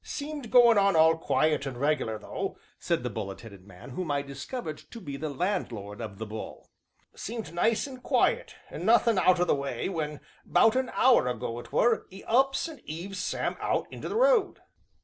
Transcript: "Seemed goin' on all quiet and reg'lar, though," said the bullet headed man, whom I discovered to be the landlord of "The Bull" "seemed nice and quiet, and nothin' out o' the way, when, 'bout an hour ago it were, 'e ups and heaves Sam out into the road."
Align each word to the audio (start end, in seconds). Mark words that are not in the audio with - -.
"Seemed 0.03 0.49
goin' 0.49 0.79
on 0.79 0.95
all 0.95 1.15
quiet 1.15 1.67
and 1.67 1.77
reg'lar, 1.77 2.17
though," 2.17 2.57
said 2.79 3.03
the 3.03 3.09
bullet 3.11 3.41
headed 3.41 3.67
man, 3.67 3.91
whom 3.91 4.09
I 4.09 4.23
discovered 4.23 4.79
to 4.89 4.99
be 4.99 5.15
the 5.15 5.29
landlord 5.29 6.01
of 6.01 6.17
"The 6.17 6.25
Bull" 6.25 6.71
"seemed 7.13 7.53
nice 7.53 7.85
and 7.85 8.01
quiet, 8.01 8.55
and 8.71 8.83
nothin' 8.83 9.19
out 9.19 9.39
o' 9.39 9.43
the 9.45 9.53
way, 9.53 9.89
when, 9.89 10.19
'bout 10.43 10.75
an 10.75 10.89
hour 10.95 11.27
ago 11.27 11.59
it 11.59 11.71
were, 11.71 12.07
'e 12.11 12.23
ups 12.25 12.67
and 12.67 12.79
heaves 12.79 13.19
Sam 13.19 13.55
out 13.59 13.85
into 13.93 14.09
the 14.09 14.15
road." 14.15 14.61